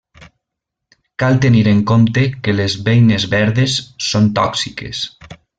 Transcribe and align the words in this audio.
Cal 1.23 1.37
tenir 1.43 1.61
en 1.73 1.83
compte 1.91 2.25
que 2.47 2.57
les 2.61 2.79
beines 2.89 3.29
verdes 3.37 3.79
són 4.11 4.33
tòxiques. 4.41 5.05